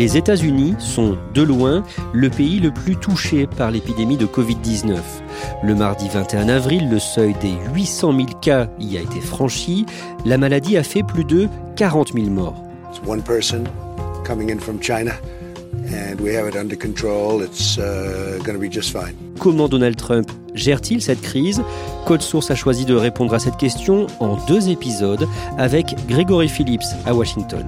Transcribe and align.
Les 0.00 0.16
États-Unis 0.16 0.76
sont, 0.78 1.18
de 1.34 1.42
loin, 1.42 1.84
le 2.14 2.30
pays 2.30 2.58
le 2.58 2.70
plus 2.70 2.96
touché 2.96 3.46
par 3.46 3.70
l'épidémie 3.70 4.16
de 4.16 4.24
Covid-19. 4.24 4.96
Le 5.62 5.74
mardi 5.74 6.08
21 6.08 6.48
avril, 6.48 6.88
le 6.88 6.98
seuil 6.98 7.34
des 7.42 7.52
800 7.74 8.16
000 8.16 8.26
cas 8.40 8.70
y 8.80 8.96
a 8.96 9.02
été 9.02 9.20
franchi. 9.20 9.84
La 10.24 10.38
maladie 10.38 10.78
a 10.78 10.84
fait 10.84 11.02
plus 11.02 11.26
de 11.26 11.48
40 11.76 12.14
000 12.14 12.28
morts. 12.28 12.64
uh. 17.76 19.38
Comment 19.38 19.68
Donald 19.68 19.96
Trump 19.96 20.30
gère-t-il 20.54 21.02
cette 21.02 21.20
crise? 21.20 21.62
Code 22.06 22.22
Source 22.22 22.50
a 22.50 22.54
choisi 22.54 22.86
de 22.86 22.94
répondre 22.94 23.34
à 23.34 23.38
cette 23.38 23.58
question 23.58 24.06
en 24.18 24.38
deux 24.46 24.70
épisodes 24.70 25.28
avec 25.58 25.94
Gregory 26.08 26.48
Phillips 26.48 26.80
à 27.04 27.12
Washington. 27.14 27.66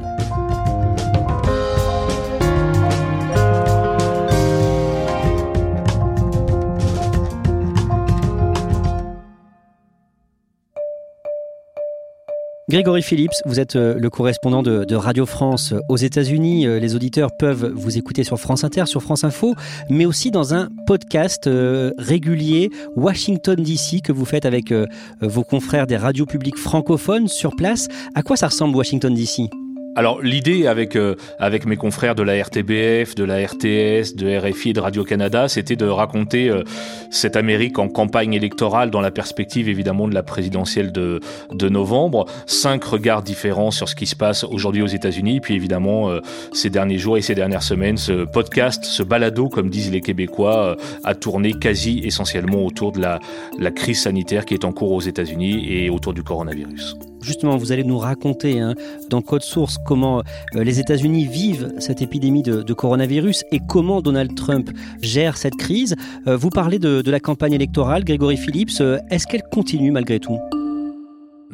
Grégory 12.68 13.02
Phillips, 13.02 13.32
vous 13.44 13.58
êtes 13.58 13.74
euh, 13.74 13.94
le 13.98 14.08
correspondant 14.08 14.62
de, 14.62 14.94
Radio 14.94 15.26
France 15.26 15.74
aux 15.88 15.96
États-Unis. 15.96 16.66
Euh, 16.66 16.78
Les 16.78 16.94
auditeurs 16.94 17.30
peuvent 17.36 17.72
vous 17.74 17.98
écouter 17.98 18.22
sur 18.22 18.38
France 18.38 18.62
Inter, 18.62 18.86
sur 18.86 19.02
France 19.02 19.24
Info, 19.24 19.54
mais 19.90 20.06
aussi 20.06 20.30
dans 20.30 20.54
un 20.54 20.68
podcast 20.86 21.48
euh, 21.48 21.90
régulier 21.98 22.70
Washington 22.94 23.56
DC 23.56 24.00
que 24.02 24.12
vous 24.12 24.24
faites 24.24 24.46
avec 24.46 24.70
euh, 24.70 24.86
vos 25.20 25.42
confrères 25.42 25.88
des 25.88 25.96
radios 25.96 26.26
publiques 26.26 26.58
francophones 26.58 27.26
sur 27.26 27.56
place. 27.56 27.88
À 28.14 28.22
quoi 28.22 28.36
ça 28.36 28.46
ressemble 28.46 28.76
Washington 28.76 29.12
DC 29.12 29.50
Alors 29.94 30.22
l'idée 30.22 30.66
avec 30.66 30.96
euh, 30.96 31.16
avec 31.38 31.66
mes 31.66 31.76
confrères 31.76 32.14
de 32.14 32.22
la 32.22 32.42
RTBF, 32.42 33.14
de 33.14 33.24
la 33.24 33.36
RTS, 33.46 34.16
de 34.16 34.38
RFI 34.38 34.70
et 34.70 34.72
de 34.72 34.80
Radio 34.80 35.04
Canada, 35.04 35.48
c'était 35.48 35.76
de 35.76 35.84
raconter 35.84 36.48
euh, 36.48 36.62
cette 37.10 37.36
Amérique 37.36 37.78
en 37.78 37.88
campagne 37.88 38.32
électorale 38.32 38.90
dans 38.90 39.02
la 39.02 39.10
perspective 39.10 39.68
évidemment 39.68 40.08
de 40.08 40.14
la 40.14 40.22
présidentielle 40.22 40.92
de 40.92 41.20
de 41.50 41.68
novembre. 41.68 42.24
Cinq 42.46 42.84
regards 42.84 43.22
différents 43.22 43.70
sur 43.70 43.86
ce 43.86 43.94
qui 43.94 44.06
se 44.06 44.16
passe 44.16 44.44
aujourd'hui 44.44 44.80
aux 44.80 44.86
États-Unis, 44.86 45.40
puis 45.40 45.54
évidemment 45.54 46.08
euh, 46.08 46.20
ces 46.52 46.70
derniers 46.70 46.98
jours 46.98 47.18
et 47.18 47.22
ces 47.22 47.34
dernières 47.34 47.62
semaines, 47.62 47.98
ce 47.98 48.24
podcast, 48.24 48.84
ce 48.84 49.02
balado 49.02 49.50
comme 49.50 49.68
disent 49.68 49.92
les 49.92 50.00
Québécois, 50.00 50.68
euh, 50.68 50.76
a 51.04 51.14
tourné 51.14 51.52
quasi 51.52 52.00
essentiellement 52.02 52.64
autour 52.64 52.92
de 52.92 53.00
la 53.00 53.18
la 53.58 53.70
crise 53.70 54.00
sanitaire 54.00 54.46
qui 54.46 54.54
est 54.54 54.64
en 54.64 54.72
cours 54.72 54.92
aux 54.92 55.02
États-Unis 55.02 55.70
et 55.70 55.90
autour 55.90 56.14
du 56.14 56.22
coronavirus. 56.22 56.96
Justement, 57.22 57.56
vous 57.56 57.72
allez 57.72 57.84
nous 57.84 57.98
raconter 57.98 58.60
hein, 58.60 58.74
dans 59.08 59.22
Code 59.22 59.42
Source 59.42 59.78
comment 59.84 60.22
euh, 60.56 60.64
les 60.64 60.80
États-Unis 60.80 61.26
vivent 61.26 61.72
cette 61.78 62.02
épidémie 62.02 62.42
de, 62.42 62.72
coronavirus 62.72 63.44
et 63.52 63.60
comment 63.68 64.00
Donald 64.00 64.34
Trump 64.34 64.70
gère 65.02 65.36
cette 65.36 65.56
crise. 65.56 65.94
Euh, 66.26 66.36
vous 66.36 66.50
parlez 66.50 66.78
de, 66.78 67.02
de 67.02 67.10
la 67.10 67.20
campagne 67.20 67.52
électorale, 67.52 68.04
Grégory 68.04 68.36
Phillips. 68.36 68.80
Euh, 68.80 68.98
Est-ce 69.10 69.26
qu'elle 69.26 69.42
continue 69.50 69.90
malgré 69.90 70.18
tout? 70.18 70.38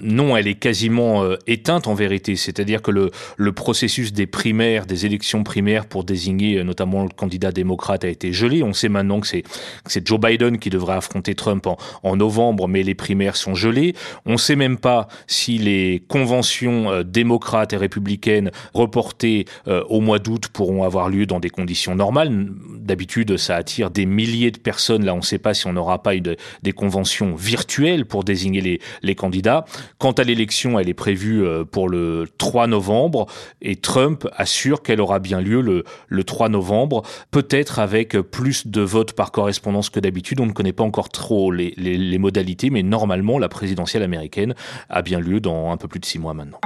Non, 0.01 0.37
elle 0.37 0.47
est 0.47 0.55
quasiment 0.55 1.25
euh, 1.25 1.37
éteinte 1.47 1.87
en 1.89 1.95
vérité. 1.95 2.37
C'est-à-dire 2.37 2.83
que 2.83 2.91
le, 2.91 3.11
le 3.37 3.53
processus 3.53 4.13
des 4.13 4.27
primaires, 4.27 4.87
des 4.87 5.07
élections 5.07 5.43
primaires 5.43 5.87
pour 5.87 6.05
désigner 6.05 6.59
euh, 6.59 6.65
notamment 6.65 7.03
le 7.03 7.09
candidat 7.09 7.53
démocrate 7.53 8.05
a 8.05 8.09
été 8.09 8.33
gelé. 8.33 8.63
On 8.63 8.73
sait 8.73 8.89
maintenant 8.89 9.21
que 9.21 9.27
c'est 9.27 10.07
Joe 10.07 10.21
Biden 10.21 10.59
qui 10.59 10.71
devrait 10.71 10.97
affronter 10.97 11.35
Trump 11.35 11.67
en, 11.67 11.77
en 12.03 12.17
novembre, 12.17 12.69
mais 12.69 12.83
les 12.83 12.95
primaires 12.95 13.37
sont 13.37 13.55
gelées. 13.55 13.95
On 14.25 14.33
ne 14.33 14.37
sait 14.37 14.57
même 14.57 14.79
pas 14.79 15.09
si 15.27 15.59
les 15.59 16.03
conventions 16.09 16.91
euh, 16.91 17.03
démocrates 17.03 17.73
et 17.73 17.77
républicaines 17.77 18.51
reportées 18.75 19.47
euh, 19.67 19.83
au 19.89 20.01
mois 20.01 20.19
d'août 20.19 20.49
pourront 20.53 20.85
avoir 20.85 21.09
lieu 21.09 21.27
dans 21.27 21.41
des 21.41 21.51
conditions 21.51 21.95
normales. 21.95 22.49
D'habitude, 22.79 23.37
ça 23.37 23.57
attire 23.57 23.91
des 23.91 24.07
milliers 24.07 24.51
de 24.51 24.59
personnes. 24.59 25.05
Là, 25.05 25.15
on 25.15 25.19
ne 25.19 25.23
sait 25.23 25.39
pas 25.39 25.55
si 25.55 25.67
on 25.67 25.73
n'aura 25.73 26.03
pas 26.03 26.15
une, 26.15 26.37
des 26.63 26.73
conventions 26.73 27.35
virtuelles 27.35 28.07
pour 28.07 28.25
désigner 28.25 28.61
les, 28.61 28.81
les 29.03 29.15
candidats. 29.15 29.65
Quant 29.99 30.13
à 30.13 30.25
l'élection, 30.25 30.79
elle 30.79 30.89
est 30.89 30.95
prévue 30.95 31.45
euh, 31.45 31.65
pour 31.65 31.89
le 31.89 32.27
3 32.39 32.67
novembre 32.67 33.27
et 33.63 33.77
Trump 33.77 34.29
assure 34.37 34.83
qu'elle 34.83 35.01
aura 35.01 35.19
bien 35.19 35.41
lieu 35.41 35.61
le, 35.61 35.85
le 36.09 36.25
3 36.25 36.49
novembre, 36.49 37.03
peut-être 37.31 37.79
avec 37.79 38.19
plus 38.19 38.67
de 38.67 38.81
votes 38.81 39.13
par 39.13 39.33
correspondance 39.33 39.91
que 39.91 40.01
d'habitude. 40.01 40.41
On 40.41 40.47
ne 40.47 40.53
connaît 40.53 40.73
pas 40.73 40.85
encore 40.85 41.09
trop 41.09 41.51
les, 41.51 41.75
les, 41.77 41.97
les 41.97 42.19
modalités, 42.19 42.71
mais 42.71 42.83
normalement, 42.83 43.39
la 43.39 43.49
présidentielle 43.49 44.03
américaine 44.03 44.55
a 44.89 45.03
bien 45.03 45.21
lieu 45.21 45.41
dans 45.41 45.71
un 45.71 45.77
peu 45.77 45.89
plus 45.89 46.01
de 46.01 46.05
six 46.05 46.19
mois 46.19 46.35
maintenant. 46.35 46.61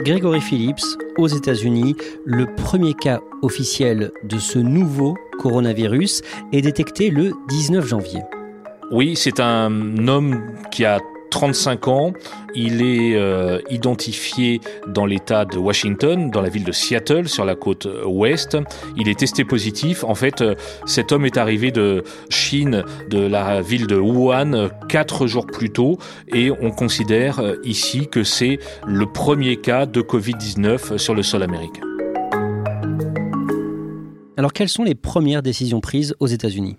Grégory 0.00 0.40
Phillips, 0.40 0.84
aux 1.16 1.26
États-Unis, 1.26 1.96
le 2.24 2.46
premier 2.54 2.94
cas 2.94 3.20
officiel 3.42 4.12
de 4.22 4.38
ce 4.38 4.60
nouveau 4.60 5.16
coronavirus 5.40 6.22
est 6.52 6.62
détecté 6.62 7.10
le 7.10 7.32
19 7.48 7.86
janvier. 7.86 8.22
Oui, 8.92 9.16
c'est 9.16 9.40
un 9.40 10.08
homme 10.08 10.40
qui 10.70 10.84
a 10.84 11.00
35 11.30 11.88
ans. 11.88 12.12
Il 12.54 12.82
est 12.82 13.14
euh, 13.14 13.60
identifié 13.70 14.60
dans 14.86 15.06
l'État 15.06 15.44
de 15.44 15.58
Washington, 15.58 16.30
dans 16.30 16.42
la 16.42 16.48
ville 16.48 16.64
de 16.64 16.72
Seattle, 16.72 17.28
sur 17.28 17.44
la 17.44 17.54
côte 17.54 17.86
ouest. 18.06 18.56
Il 18.96 19.08
est 19.08 19.18
testé 19.18 19.44
positif. 19.44 20.04
En 20.04 20.14
fait, 20.14 20.40
euh, 20.40 20.54
cet 20.86 21.12
homme 21.12 21.24
est 21.26 21.36
arrivé 21.36 21.70
de 21.70 22.04
Chine, 22.30 22.84
de 23.10 23.18
la 23.18 23.60
ville 23.60 23.86
de 23.86 23.96
Wuhan, 23.96 24.52
euh, 24.54 24.68
quatre 24.88 25.26
jours 25.26 25.46
plus 25.46 25.70
tôt, 25.70 25.98
et 26.28 26.50
on 26.50 26.70
considère 26.70 27.40
euh, 27.40 27.56
ici 27.64 28.08
que 28.08 28.24
c'est 28.24 28.58
le 28.86 29.06
premier 29.06 29.56
cas 29.56 29.86
de 29.86 30.00
Covid-19 30.00 30.98
sur 30.98 31.14
le 31.14 31.22
sol 31.22 31.42
américain. 31.42 31.82
Alors 34.36 34.52
quelles 34.52 34.68
sont 34.68 34.84
les 34.84 34.94
premières 34.94 35.42
décisions 35.42 35.80
prises 35.80 36.14
aux 36.20 36.28
États-Unis? 36.28 36.76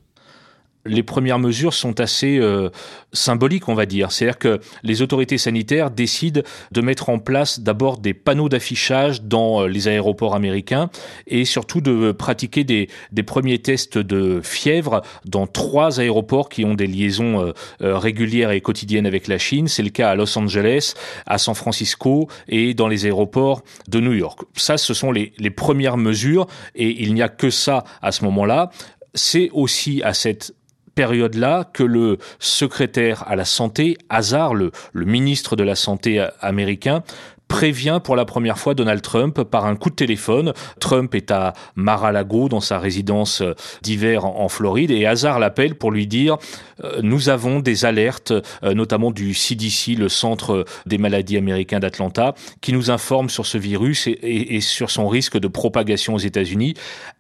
Les 0.89 1.03
premières 1.03 1.39
mesures 1.39 1.73
sont 1.73 1.99
assez 1.99 2.37
euh, 2.37 2.69
symboliques, 3.13 3.69
on 3.69 3.75
va 3.75 3.85
dire. 3.85 4.11
C'est-à-dire 4.11 4.39
que 4.39 4.59
les 4.83 5.01
autorités 5.01 5.37
sanitaires 5.37 5.91
décident 5.91 6.41
de 6.71 6.81
mettre 6.81 7.09
en 7.09 7.19
place 7.19 7.59
d'abord 7.59 7.97
des 7.97 8.13
panneaux 8.13 8.49
d'affichage 8.49 9.23
dans 9.23 9.61
euh, 9.61 9.67
les 9.67 9.87
aéroports 9.87 10.35
américains 10.35 10.89
et 11.27 11.45
surtout 11.45 11.81
de 11.81 12.11
pratiquer 12.11 12.63
des, 12.63 12.89
des 13.11 13.23
premiers 13.23 13.59
tests 13.59 13.97
de 13.97 14.41
fièvre 14.43 15.01
dans 15.25 15.47
trois 15.47 15.99
aéroports 15.99 16.49
qui 16.49 16.65
ont 16.65 16.75
des 16.75 16.87
liaisons 16.87 17.41
euh, 17.41 17.51
euh, 17.81 17.97
régulières 17.97 18.51
et 18.51 18.61
quotidiennes 18.61 19.05
avec 19.05 19.27
la 19.27 19.37
Chine. 19.37 19.67
C'est 19.67 19.83
le 19.83 19.89
cas 19.89 20.09
à 20.09 20.15
Los 20.15 20.37
Angeles, 20.37 20.93
à 21.25 21.37
San 21.37 21.55
Francisco 21.55 22.27
et 22.47 22.73
dans 22.73 22.87
les 22.87 23.05
aéroports 23.05 23.63
de 23.87 23.99
New 23.99 24.13
York. 24.13 24.41
Ça, 24.55 24.77
ce 24.77 24.93
sont 24.93 25.11
les, 25.11 25.33
les 25.37 25.49
premières 25.49 25.97
mesures 25.97 26.47
et 26.75 27.03
il 27.03 27.13
n'y 27.13 27.21
a 27.21 27.29
que 27.29 27.49
ça 27.49 27.83
à 28.01 28.11
ce 28.11 28.23
moment-là. 28.25 28.71
C'est 29.15 29.49
aussi 29.53 30.01
à 30.03 30.13
cette 30.13 30.53
période-là 30.99 31.63
que 31.71 31.83
le 31.83 32.17
secrétaire 32.39 33.23
à 33.25 33.37
la 33.37 33.45
santé, 33.45 33.95
Hazard, 34.09 34.53
le, 34.53 34.71
ministre 34.93 35.55
de 35.55 35.63
la 35.63 35.75
santé 35.75 36.27
américain, 36.41 37.03
prévient 37.47 38.01
pour 38.03 38.17
la 38.17 38.25
première 38.25 38.59
fois 38.59 38.73
Donald 38.73 39.01
Trump 39.01 39.43
par 39.43 39.65
un 39.65 39.77
coup 39.77 39.89
de 39.89 39.95
téléphone. 39.95 40.51
Trump 40.81 41.15
est 41.15 41.31
à 41.31 41.53
Mar-a-Lago 41.75 42.49
dans 42.49 42.59
sa 42.59 42.79
résidence 42.79 43.41
d'hiver 43.81 44.25
en 44.25 44.49
Floride 44.49 44.91
et 44.91 45.05
Hazard 45.05 45.39
l'appelle 45.39 45.75
pour 45.75 45.91
lui 45.91 46.05
dire 46.05 46.37
euh, 46.83 46.99
nous 47.01 47.29
avons 47.29 47.61
des 47.61 47.85
alertes, 47.85 48.31
euh, 48.31 48.73
notamment 48.73 49.11
du 49.11 49.33
CDC, 49.33 49.95
le 49.97 50.09
Centre 50.09 50.65
des 50.85 50.97
maladies 50.97 51.37
américains 51.37 51.79
d'Atlanta, 51.79 52.35
qui 52.59 52.73
nous 52.73 52.91
informe 52.91 53.29
sur 53.29 53.45
ce 53.45 53.57
virus 53.57 54.07
et 54.07 54.61
sur 54.61 54.91
son 54.91 55.07
risque 55.07 55.39
de 55.39 55.47
propagation 55.47 56.13
aux 56.15 56.19
États-Unis. 56.19 56.75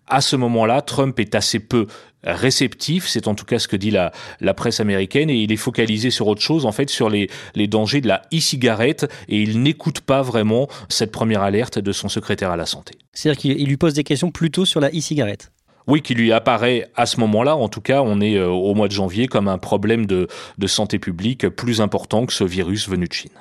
À 0.09 0.21
ce 0.21 0.35
moment-là, 0.35 0.81
Trump 0.81 1.19
est 1.19 1.35
assez 1.35 1.59
peu 1.59 1.87
réceptif, 2.23 3.07
c'est 3.07 3.27
en 3.27 3.35
tout 3.35 3.45
cas 3.45 3.59
ce 3.59 3.67
que 3.67 3.75
dit 3.75 3.91
la, 3.91 4.11
la 4.41 4.53
presse 4.53 4.79
américaine, 4.79 5.29
et 5.29 5.35
il 5.35 5.51
est 5.51 5.57
focalisé 5.57 6.09
sur 6.09 6.27
autre 6.27 6.41
chose, 6.41 6.65
en 6.65 6.71
fait, 6.71 6.89
sur 6.89 7.09
les, 7.09 7.29
les 7.55 7.67
dangers 7.67 8.01
de 8.01 8.07
la 8.07 8.23
e-cigarette, 8.33 9.09
et 9.29 9.41
il 9.41 9.61
n'écoute 9.61 10.01
pas 10.01 10.21
vraiment 10.21 10.67
cette 10.89 11.11
première 11.11 11.43
alerte 11.43 11.79
de 11.79 11.91
son 11.91 12.09
secrétaire 12.09 12.51
à 12.51 12.57
la 12.57 12.65
santé. 12.65 12.95
C'est-à-dire 13.13 13.39
qu'il 13.39 13.67
lui 13.67 13.77
pose 13.77 13.93
des 13.93 14.03
questions 14.03 14.31
plutôt 14.31 14.65
sur 14.65 14.81
la 14.81 14.89
e-cigarette 14.89 15.51
oui, 15.87 16.03
qui 16.03 16.13
lui 16.13 16.31
apparaît 16.31 16.91
à 16.95 17.07
ce 17.07 17.19
moment-là, 17.19 17.55
en 17.55 17.67
tout 17.67 17.81
cas, 17.81 18.03
on 18.03 18.21
est 18.21 18.35
euh, 18.35 18.47
au 18.47 18.75
mois 18.75 18.87
de 18.87 18.93
janvier, 18.93 19.27
comme 19.27 19.47
un 19.47 19.57
problème 19.57 20.05
de, 20.05 20.27
de 20.59 20.67
santé 20.67 20.99
publique 20.99 21.49
plus 21.49 21.81
important 21.81 22.27
que 22.27 22.33
ce 22.33 22.43
virus 22.43 22.87
venu 22.87 23.07
de 23.07 23.13
Chine. 23.13 23.31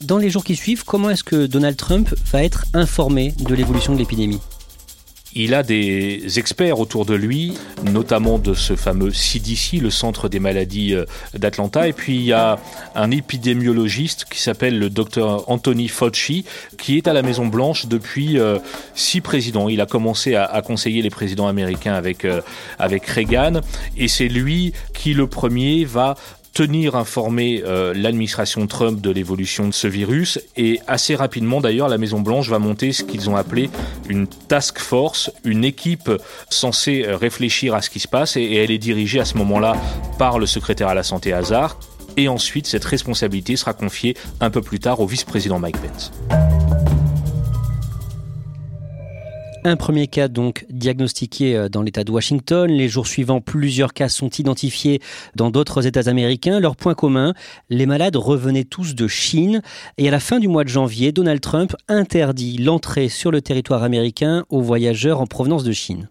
Dans 0.00 0.18
les 0.18 0.30
jours 0.30 0.42
qui 0.42 0.56
suivent, 0.56 0.84
comment 0.84 1.10
est-ce 1.10 1.22
que 1.22 1.46
Donald 1.46 1.76
Trump 1.76 2.12
va 2.32 2.42
être 2.42 2.64
informé 2.74 3.32
de 3.38 3.54
l'évolution 3.54 3.92
de 3.92 3.98
l'épidémie? 3.98 4.40
Il 5.34 5.54
a 5.54 5.62
des 5.62 6.38
experts 6.38 6.78
autour 6.78 7.04
de 7.04 7.14
lui, 7.14 7.54
notamment 7.84 8.38
de 8.38 8.54
ce 8.54 8.76
fameux 8.76 9.12
CDC, 9.12 9.80
le 9.80 9.90
Centre 9.90 10.28
des 10.28 10.38
maladies 10.38 10.94
euh, 10.94 11.04
d'Atlanta. 11.34 11.88
Et 11.88 11.92
puis 11.92 12.14
il 12.14 12.24
y 12.24 12.32
a 12.32 12.58
un 12.94 13.10
épidémiologiste 13.10 14.26
qui 14.26 14.40
s'appelle 14.40 14.78
le 14.78 14.90
docteur 14.90 15.48
Anthony 15.50 15.88
Fauci, 15.88 16.44
qui 16.78 16.96
est 16.96 17.08
à 17.08 17.12
la 17.12 17.22
Maison 17.22 17.46
Blanche 17.46 17.86
depuis 17.86 18.38
euh, 18.38 18.58
six 18.94 19.20
présidents. 19.20 19.68
Il 19.68 19.80
a 19.80 19.86
commencé 19.86 20.34
à, 20.34 20.62
conseiller 20.64 21.02
les 21.02 21.10
présidents 21.10 21.48
américains 21.48 21.94
avec, 21.94 22.24
euh, 22.24 22.40
avec 22.78 23.06
Reagan. 23.06 23.60
Et 23.96 24.08
c'est 24.08 24.28
lui 24.28 24.72
qui, 24.94 25.14
le 25.14 25.26
premier, 25.26 25.84
va 25.84 26.14
tenir 26.54 26.94
informé 26.94 27.62
euh, 27.66 27.92
l'administration 27.94 28.66
Trump 28.66 29.00
de 29.00 29.10
l'évolution 29.10 29.68
de 29.68 29.74
ce 29.74 29.88
virus. 29.88 30.38
Et 30.56 30.80
assez 30.86 31.16
rapidement 31.16 31.60
d'ailleurs 31.60 31.88
la 31.88 31.98
Maison 31.98 32.20
Blanche 32.20 32.48
va 32.48 32.60
monter 32.60 32.92
ce 32.92 33.02
qu'ils 33.02 33.28
ont 33.28 33.36
appelé 33.36 33.68
une 34.08 34.26
task 34.26 34.78
force, 34.78 35.30
une 35.44 35.64
équipe 35.64 36.10
censée 36.48 37.04
euh, 37.04 37.16
réfléchir 37.16 37.74
à 37.74 37.82
ce 37.82 37.90
qui 37.90 38.00
se 38.00 38.08
passe. 38.08 38.36
Et, 38.36 38.54
elle 38.54 38.70
est 38.70 38.78
dirigée 38.78 39.18
à 39.18 39.24
ce 39.24 39.36
moment-là 39.38 39.76
par 40.16 40.38
le 40.38 40.46
secrétaire 40.46 40.88
à 40.88 40.94
la 40.94 41.02
santé 41.02 41.32
Hazard. 41.32 41.78
Et 42.16 42.28
ensuite 42.28 42.68
cette 42.68 42.84
responsabilité 42.84 43.56
sera 43.56 43.74
confiée 43.74 44.16
un 44.40 44.50
peu 44.50 44.62
plus 44.62 44.78
tard 44.78 45.00
au 45.00 45.06
vice-président 45.06 45.58
Mike 45.58 45.78
Pence. 45.78 46.12
Un 49.66 49.76
premier 49.76 50.08
cas 50.08 50.28
donc 50.28 50.66
diagnostiqué 50.68 51.56
euh, 51.56 51.68
dans 51.70 51.80
l'État 51.80 52.04
de 52.04 52.12
Washington. 52.12 52.70
Les 52.70 52.86
jours 52.86 53.06
suivants, 53.06 53.40
plusieurs 53.40 53.94
cas 53.94 54.10
sont 54.10 54.28
identifiés 54.28 55.00
dans 55.36 55.50
d'autres 55.50 55.86
États 55.86 56.10
américains. 56.10 56.60
Leur 56.60 56.76
point 56.76 56.92
commun, 56.92 57.32
les 57.70 57.86
malades 57.86 58.16
revenaient 58.16 58.64
tous 58.64 58.94
de 58.94 59.08
Chine. 59.08 59.62
Et 59.96 60.06
à 60.06 60.10
la 60.10 60.20
fin 60.20 60.38
du 60.38 60.48
mois 60.48 60.64
de 60.64 60.68
janvier, 60.68 61.12
Donald 61.12 61.40
Trump 61.40 61.74
interdit 61.88 62.58
l'entrée 62.58 63.08
sur 63.08 63.30
le 63.30 63.40
territoire 63.40 63.82
américain 63.82 64.44
aux 64.50 64.60
voyageurs 64.60 65.22
en 65.22 65.26
provenance 65.26 65.64
de 65.64 65.72
Chine. 65.72 66.10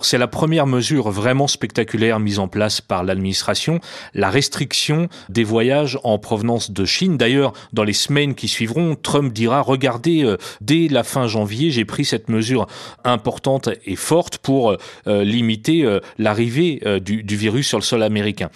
C'est 0.00 0.18
la 0.18 0.26
première 0.26 0.66
mesure 0.66 1.10
vraiment 1.10 1.46
spectaculaire 1.46 2.18
mise 2.18 2.40
en 2.40 2.48
place 2.48 2.80
par 2.80 3.04
l'administration, 3.04 3.78
la 4.12 4.28
restriction 4.28 5.08
des 5.28 5.44
voyages 5.44 6.00
en 6.02 6.18
provenance 6.18 6.72
de 6.72 6.84
Chine. 6.84 7.16
D'ailleurs, 7.16 7.52
dans 7.72 7.84
les 7.84 7.92
semaines 7.92 8.34
qui 8.34 8.48
suivront, 8.48 8.96
Trump 8.96 9.32
dira, 9.32 9.60
regardez, 9.60 10.24
euh, 10.24 10.36
dès 10.60 10.88
la 10.88 11.04
fin 11.04 11.28
janvier, 11.28 11.70
j'ai 11.70 11.84
pris 11.84 12.04
cette 12.04 12.28
mesure 12.28 12.66
importante 13.04 13.68
et 13.86 13.94
forte 13.94 14.38
pour 14.38 14.76
euh, 15.06 15.22
limiter 15.24 15.84
euh, 15.84 16.00
l'arrivée 16.18 16.82
du, 17.00 17.22
du, 17.22 17.36
virus 17.36 17.68
sur 17.68 17.78
le 17.78 17.84
sol 17.84 18.02
américain. 18.02 18.50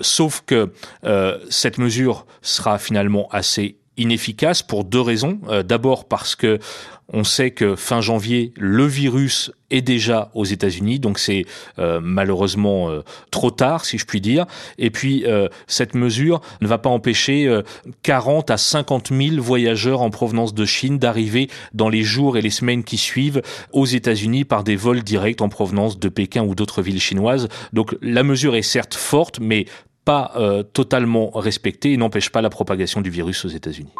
sauf 0.00 0.42
que 0.46 0.72
cette 1.50 1.78
mesure 1.78 2.26
sera 2.42 2.78
finalement 2.78 3.28
assez 3.30 3.76
inefficace 3.96 4.62
pour 4.62 4.84
deux 4.84 5.00
raisons. 5.00 5.38
D'abord 5.64 6.06
parce 6.06 6.34
que 6.34 6.58
on 7.12 7.24
sait 7.24 7.50
que 7.50 7.76
fin 7.76 8.00
janvier, 8.00 8.52
le 8.56 8.86
virus 8.86 9.52
est 9.70 9.82
déjà 9.82 10.30
aux 10.34 10.44
États-Unis, 10.44 11.00
donc 11.00 11.18
c'est 11.18 11.44
euh, 11.78 12.00
malheureusement 12.02 12.88
euh, 12.88 13.02
trop 13.30 13.50
tard, 13.50 13.84
si 13.84 13.98
je 13.98 14.06
puis 14.06 14.20
dire. 14.20 14.46
Et 14.78 14.90
puis, 14.90 15.24
euh, 15.26 15.48
cette 15.66 15.94
mesure 15.94 16.40
ne 16.60 16.66
va 16.66 16.78
pas 16.78 16.88
empêcher 16.88 17.60
40 18.02 18.50
à 18.50 18.56
50 18.56 19.10
000 19.12 19.42
voyageurs 19.42 20.00
en 20.00 20.10
provenance 20.10 20.54
de 20.54 20.64
Chine 20.64 20.98
d'arriver 20.98 21.48
dans 21.74 21.88
les 21.88 22.02
jours 22.02 22.38
et 22.38 22.42
les 22.42 22.50
semaines 22.50 22.84
qui 22.84 22.96
suivent 22.96 23.42
aux 23.72 23.86
États-Unis 23.86 24.44
par 24.44 24.64
des 24.64 24.76
vols 24.76 25.02
directs 25.02 25.42
en 25.42 25.48
provenance 25.48 25.98
de 25.98 26.08
Pékin 26.08 26.42
ou 26.42 26.54
d'autres 26.54 26.82
villes 26.82 27.00
chinoises. 27.00 27.48
Donc, 27.72 27.96
la 28.00 28.22
mesure 28.22 28.56
est 28.56 28.62
certes 28.62 28.94
forte, 28.94 29.40
mais 29.40 29.66
pas 30.04 30.32
totalement 30.72 31.30
respectée 31.30 31.92
et 31.92 31.96
n'empêche 31.96 32.30
pas 32.30 32.42
la 32.42 32.50
propagation 32.50 33.00
du 33.00 33.10
virus 33.10 33.44
aux 33.44 33.48
États-Unis. 33.48 33.92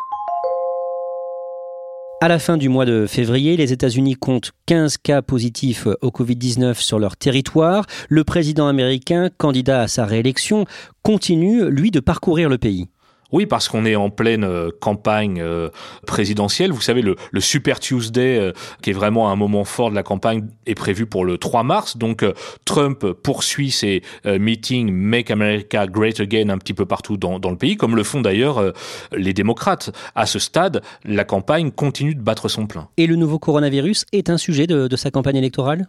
À 2.20 2.28
la 2.28 2.38
fin 2.38 2.56
du 2.56 2.70
mois 2.70 2.86
de 2.86 3.06
février, 3.06 3.54
les 3.54 3.74
États-Unis 3.74 4.14
comptent 4.14 4.52
15 4.64 4.96
cas 4.96 5.20
positifs 5.20 5.86
au 6.00 6.08
Covid-19 6.08 6.74
sur 6.76 6.98
leur 6.98 7.18
territoire. 7.18 7.84
Le 8.08 8.24
président 8.24 8.66
américain, 8.66 9.28
candidat 9.36 9.82
à 9.82 9.88
sa 9.88 10.06
réélection, 10.06 10.64
continue, 11.02 11.68
lui, 11.68 11.90
de 11.90 12.00
parcourir 12.00 12.48
le 12.48 12.56
pays. 12.56 12.88
Oui, 13.34 13.46
parce 13.46 13.66
qu'on 13.66 13.84
est 13.84 13.96
en 13.96 14.10
pleine 14.10 14.44
euh, 14.44 14.70
campagne 14.78 15.40
euh, 15.40 15.68
présidentielle. 16.06 16.70
Vous 16.70 16.80
savez, 16.80 17.02
le, 17.02 17.16
Super 17.40 17.80
Tuesday, 17.80 18.38
euh, 18.38 18.52
qui 18.80 18.90
est 18.90 18.92
vraiment 18.92 19.28
un 19.28 19.34
moment 19.34 19.64
fort 19.64 19.90
de 19.90 19.96
la 19.96 20.04
campagne, 20.04 20.46
est 20.66 20.76
prévu 20.76 21.06
pour 21.06 21.24
le 21.24 21.36
3 21.36 21.64
mars. 21.64 21.96
Donc, 21.96 22.24
Trump 22.64 23.04
poursuit 23.24 23.72
ses 23.72 24.02
meetings 24.24 24.92
Make 24.92 25.32
America 25.32 25.88
Great 25.88 26.20
Again 26.20 26.48
un 26.48 26.58
petit 26.58 26.74
peu 26.74 26.86
partout 26.86 27.16
dans, 27.16 27.38
le 27.50 27.56
pays, 27.56 27.76
comme 27.76 27.96
le 27.96 28.04
font 28.04 28.20
d'ailleurs 28.20 28.72
les 29.12 29.32
démocrates. 29.32 29.90
À 30.14 30.26
ce 30.26 30.38
stade, 30.38 30.82
la 31.04 31.24
campagne 31.24 31.72
continue 31.72 32.14
de 32.14 32.22
battre 32.22 32.48
son 32.48 32.66
plein. 32.66 32.88
Et 32.96 33.08
le 33.08 33.16
nouveau 33.16 33.40
coronavirus 33.40 34.04
est 34.12 34.30
un 34.30 34.38
sujet 34.38 34.68
de 34.68 34.96
sa 34.96 35.10
campagne 35.10 35.36
électorale? 35.36 35.88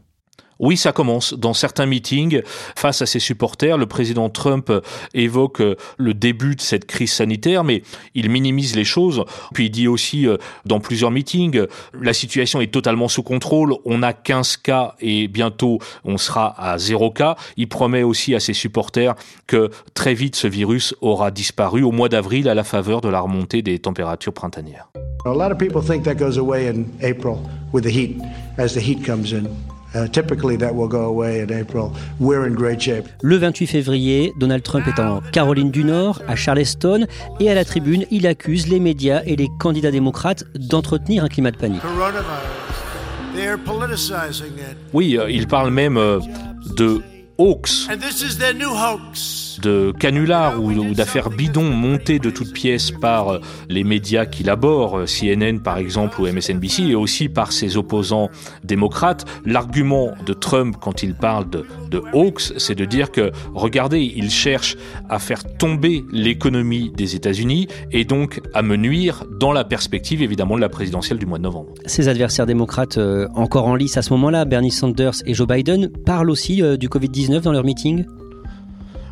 Oui, 0.60 0.78
ça 0.78 0.92
commence. 0.92 1.34
Dans 1.34 1.54
certains 1.54 1.86
meetings, 1.86 2.42
face 2.76 3.02
à 3.02 3.06
ses 3.06 3.20
supporters, 3.20 3.78
le 3.78 3.86
président 3.86 4.30
Trump 4.30 4.72
évoque 5.14 5.62
euh, 5.62 5.76
le 5.98 6.14
début 6.14 6.56
de 6.56 6.62
cette 6.62 6.86
crise 6.86 7.12
sanitaire, 7.12 7.64
mais 7.64 7.84
il 8.14 8.30
minimise 8.30 8.76
les 8.76 8.84
choses. 8.84 9.24
Puis 9.54 9.66
il 9.66 9.70
dit 9.70 9.88
aussi 9.88 10.28
euh, 10.28 10.38
dans 10.66 10.80
plusieurs 10.80 11.12
meetings, 11.12 11.66
la 12.00 12.14
situation 12.14 12.62
est 12.62 12.72
totalement 12.72 13.08
sous 13.08 13.24
contrôle, 13.24 13.76
on 13.86 14.04
a 14.04 14.14
15 14.14 14.58
cas 14.58 14.96
et 15.02 15.28
bientôt 15.28 15.80
on 16.04 16.18
sera 16.18 16.56
à 16.58 16.78
0 16.78 17.12
cas. 17.12 17.36
Il 17.58 17.68
promet 17.68 18.04
aussi 18.04 18.36
à 18.36 18.40
ses 18.40 18.54
supporters 18.54 19.16
que 19.48 19.70
très 19.94 20.14
vite 20.14 20.36
ce 20.36 20.48
virus 20.48 20.96
aura 21.02 21.32
disparu 21.32 21.84
au 21.84 21.92
mois 21.92 22.10
d'avril 22.10 22.48
à 22.50 22.54
la 22.54 22.64
faveur 22.64 23.02
de 23.02 23.10
la 23.10 23.20
remontée 23.20 23.62
des 23.62 23.80
températures 23.80 24.34
printanières. 24.34 24.90
A 25.26 25.34
lot 25.34 25.52
of 25.52 25.58
people 25.58 25.82
think 25.82 26.04
that 26.04 26.16
goes 26.16 26.38
away 26.38 26.68
in 26.68 26.86
April 27.02 27.40
with 27.74 27.84
the 27.84 27.90
heat 27.90 28.22
as 28.58 28.74
the 28.76 28.80
heat 28.80 29.04
comes 29.04 29.34
in. 29.34 29.50
Le 33.22 33.38
28 33.38 33.68
février, 33.68 34.34
Donald 34.40 34.64
Trump 34.64 34.86
est 34.88 35.00
en 35.00 35.22
Caroline 35.32 35.72
du 35.72 35.84
Nord, 35.84 36.22
à 36.28 36.36
Charleston, 36.36 37.06
et 37.40 37.50
à 37.50 37.56
la 37.56 37.66
tribune, 37.66 38.06
il 38.12 38.28
accuse 38.28 38.68
les 38.68 38.80
médias 38.80 39.22
et 39.26 39.36
les 39.36 39.48
candidats 39.60 39.92
démocrates 39.92 40.44
d'entretenir 40.56 41.24
un 41.24 41.30
climat 41.30 41.52
de 41.52 41.58
panique. 41.58 41.82
Oui, 44.94 45.18
euh, 45.18 45.30
il 45.30 45.48
parle 45.48 45.72
même 45.72 45.98
euh, 45.98 46.20
de 46.78 47.02
hoax 47.38 47.88
de 49.60 49.94
canulars 50.00 50.62
ou, 50.62 50.94
d'affaires 50.94 51.30
bidons 51.30 51.70
montées 51.70 52.20
de 52.20 52.30
toutes 52.30 52.54
pièces 52.54 52.92
par 52.92 53.30
euh, 53.30 53.40
les 53.70 53.84
médias 53.84 54.26
qui 54.26 54.44
l'abordent, 54.44 55.02
euh, 55.02 55.06
CNN 55.06 55.60
par 55.60 55.78
exemple 55.78 56.22
ou 56.22 56.28
MSNBC, 56.28 56.84
et 56.84 56.96
aussi 56.96 57.30
par 57.30 57.52
ses 57.52 57.78
opposants 57.78 58.30
démocrates. 58.64 59.26
L'argument 59.46 60.12
de 60.26 60.34
Trump 60.34 60.76
quand 60.80 61.04
il 61.04 61.16
parle 61.16 61.50
de, 61.50 61.66
de 61.90 62.02
hoax, 62.14 62.54
c'est 62.58 62.76
de 62.76 62.86
dire 62.86 63.12
que, 63.12 63.32
regardez, 63.54 64.14
il 64.16 64.30
cherche 64.30 64.78
à 65.10 65.20
faire 65.20 65.44
tomber 65.58 66.04
l'économie 66.12 66.92
des 66.96 67.16
États-Unis 67.16 67.68
et 67.92 68.06
donc 68.06 68.42
à 68.54 68.62
me 68.62 68.76
nuire 68.76 69.26
dans 69.40 69.52
la 69.52 69.64
perspective 69.64 70.22
évidemment 70.22 70.56
de 70.56 70.62
la 70.62 70.70
présidentielle 70.70 71.18
du 71.18 71.26
mois 71.26 71.38
de 71.38 71.44
novembre. 71.44 71.74
Ses 71.86 72.08
adversaires 72.08 72.46
démocrates 72.46 72.98
euh, 72.98 73.28
encore 73.36 73.68
en 73.68 73.76
lice 73.76 73.98
à 73.98 74.02
ce 74.02 74.12
moment-là, 74.14 74.46
Bernie 74.46 74.72
Sanders 74.72 75.16
et 75.26 75.34
Joe 75.34 75.48
Biden, 75.48 75.90
parlent 76.06 76.30
aussi 76.30 76.62
du 76.78 76.88
Covid-19 76.88 77.42
dans 77.42 77.52
leur 77.52 77.64
meeting? 77.64 78.06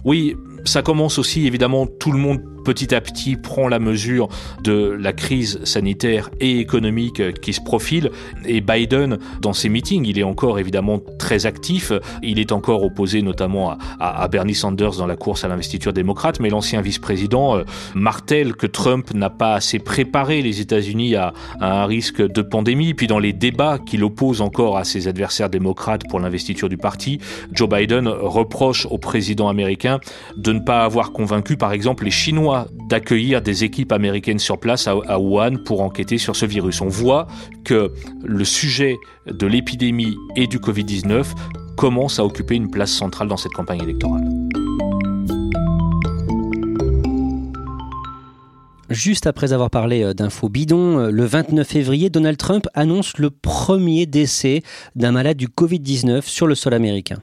Oui, 0.05 0.35
ça 0.65 0.81
commence 0.81 1.17
aussi, 1.17 1.47
évidemment, 1.47 1.85
tout 1.87 2.11
le 2.11 2.19
monde 2.19 2.41
petit 2.63 2.93
à 2.95 3.01
petit 3.01 3.35
prend 3.35 3.67
la 3.67 3.79
mesure 3.79 4.27
de 4.63 4.95
la 4.99 5.13
crise 5.13 5.59
sanitaire 5.63 6.29
et 6.39 6.59
économique 6.59 7.39
qui 7.41 7.53
se 7.53 7.61
profile. 7.61 8.11
Et 8.45 8.61
Biden, 8.61 9.17
dans 9.41 9.53
ses 9.53 9.69
meetings, 9.69 10.05
il 10.05 10.17
est 10.17 10.23
encore 10.23 10.59
évidemment 10.59 10.99
très 11.19 11.45
actif. 11.45 11.91
Il 12.21 12.39
est 12.39 12.51
encore 12.51 12.83
opposé 12.83 13.21
notamment 13.21 13.77
à, 13.99 14.27
Bernie 14.27 14.55
Sanders 14.55 14.97
dans 14.97 15.07
la 15.07 15.15
course 15.15 15.43
à 15.43 15.47
l'investiture 15.47 15.93
démocrate, 15.93 16.39
mais 16.39 16.49
l'ancien 16.49 16.81
vice-président 16.81 17.57
euh, 17.57 17.63
martèle 17.93 18.55
que 18.55 18.67
Trump 18.67 19.13
n'a 19.13 19.29
pas 19.29 19.55
assez 19.55 19.79
préparé 19.79 20.41
les 20.41 20.61
États-Unis 20.61 21.15
à, 21.15 21.33
à, 21.59 21.83
un 21.83 21.85
risque 21.85 22.21
de 22.21 22.41
pandémie. 22.41 22.93
Puis 22.93 23.07
dans 23.07 23.19
les 23.19 23.33
débats 23.33 23.77
qu'il 23.79 24.03
oppose 24.03 24.41
encore 24.41 24.77
à 24.77 24.83
ses 24.83 25.07
adversaires 25.07 25.49
démocrates 25.49 26.03
pour 26.09 26.19
l'investiture 26.19 26.69
du 26.69 26.77
parti, 26.77 27.19
Joe 27.51 27.69
Biden 27.69 28.07
reproche 28.07 28.87
au 28.89 28.97
président 28.97 29.49
américain 29.49 29.99
de 30.37 30.53
ne 30.53 30.59
pas 30.59 30.83
avoir 30.83 31.11
convaincu 31.11 31.57
par 31.57 31.73
exemple 31.73 32.05
les 32.05 32.11
Chinois 32.11 32.52
d'accueillir 32.89 33.41
des 33.41 33.63
équipes 33.63 33.91
américaines 33.91 34.39
sur 34.39 34.59
place 34.59 34.87
à, 34.87 35.19
Wuhan 35.19 35.57
pour 35.65 35.81
enquêter 35.81 36.17
sur 36.17 36.35
ce 36.35 36.45
virus. 36.45 36.81
On 36.81 36.87
voit 36.87 37.27
que 37.63 37.91
le 38.23 38.45
sujet 38.45 38.97
de 39.27 39.47
l'épidémie 39.47 40.15
et 40.35 40.47
du 40.47 40.59
Covid-19 40.59 41.25
commence 41.77 42.19
à 42.19 42.25
occuper 42.25 42.55
une 42.55 42.69
place 42.69 42.91
centrale 42.91 43.27
dans 43.27 43.37
cette 43.37 43.53
campagne 43.53 43.81
électorale. 43.81 44.23
Juste 48.89 49.25
après 49.25 49.53
avoir 49.53 49.71
parlé 49.71 50.03
euh, 50.03 50.13
d'infos 50.13 50.49
bidons, 50.49 50.99
euh, 50.99 51.09
le 51.09 51.25
29 51.25 51.67
février, 51.67 52.11
Donald 52.11 52.37
Trump 52.37 52.67
annonce 52.75 53.17
le 53.17 53.31
premier 53.31 54.05
décès 54.05 54.61
d'un 54.95 55.11
malade 55.11 55.37
du 55.37 55.47
Covid-19 55.47 56.21
sur 56.21 56.45
le 56.45 56.53
sol 56.53 56.75
américain. 56.75 57.17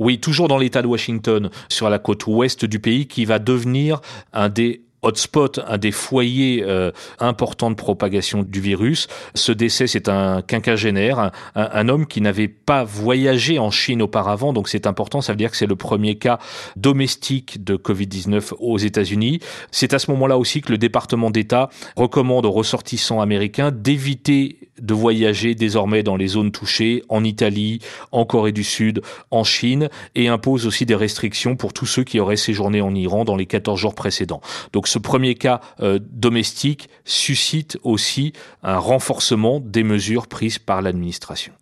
Oui, 0.00 0.18
toujours 0.18 0.48
dans 0.48 0.58
l'État 0.58 0.80
de 0.82 0.86
Washington, 0.86 1.50
sur 1.68 1.90
la 1.90 1.98
côte 1.98 2.26
ouest 2.26 2.64
du 2.64 2.80
pays, 2.80 3.06
qui 3.06 3.26
va 3.26 3.38
devenir 3.38 4.00
un 4.32 4.48
des 4.48 4.82
hotspot, 5.02 5.60
un 5.66 5.78
des 5.78 5.92
foyers 5.92 6.62
euh, 6.66 6.90
importants 7.18 7.70
de 7.70 7.76
propagation 7.76 8.42
du 8.42 8.60
virus. 8.60 9.08
Ce 9.34 9.52
décès, 9.52 9.86
c'est 9.86 10.08
un 10.08 10.42
quinquagénaire, 10.42 11.30
un, 11.54 11.88
homme 11.88 12.06
qui 12.06 12.20
n'avait 12.20 12.48
pas 12.48 12.84
voyagé 12.84 13.58
en 13.58 13.70
Chine 13.70 14.02
auparavant, 14.02 14.52
donc 14.52 14.68
c'est 14.68 14.86
important, 14.86 15.20
ça 15.20 15.32
veut 15.32 15.36
dire 15.36 15.50
que 15.50 15.56
c'est 15.56 15.66
le 15.66 15.76
premier 15.76 16.16
cas 16.16 16.38
domestique 16.76 17.64
de 17.64 17.76
Covid-19 17.76 18.52
aux 18.58 18.78
États-Unis. 18.78 19.40
C'est 19.70 19.94
à 19.94 19.98
ce 19.98 20.10
moment-là 20.10 20.38
aussi 20.38 20.60
que 20.60 20.72
le 20.72 20.78
département 20.78 21.30
d'État 21.30 21.70
recommande 21.96 22.46
aux 22.46 22.52
ressortissants 22.52 23.20
américains 23.20 23.70
d'éviter 23.70 24.58
de 24.80 24.94
voyager 24.94 25.54
désormais 25.54 26.02
dans 26.02 26.16
les 26.16 26.28
zones 26.28 26.52
touchées, 26.52 27.02
en 27.08 27.22
Italie, 27.24 27.80
en 28.12 28.24
Corée 28.24 28.52
du 28.52 28.64
Sud, 28.64 29.02
en 29.30 29.44
Chine, 29.44 29.88
et 30.14 30.28
impose 30.28 30.66
aussi 30.66 30.86
des 30.86 30.94
restrictions 30.94 31.56
pour 31.56 31.72
tous 31.72 31.86
ceux 31.86 32.04
qui 32.04 32.18
auraient 32.18 32.36
séjourné 32.36 32.80
en 32.80 32.94
Iran 32.94 33.24
dans 33.24 33.36
les 33.36 33.46
14 33.46 33.78
jours 33.78 33.94
précédents. 33.94 34.40
Ce 34.90 34.98
premier 34.98 35.36
cas 35.36 35.60
euh, 35.80 36.00
domestique 36.02 36.88
suscite 37.04 37.78
aussi 37.84 38.32
un 38.64 38.78
renforcement 38.78 39.60
des 39.60 39.84
mesures 39.84 40.26
prises 40.26 40.58
par 40.58 40.82
l'administration. 40.82 41.52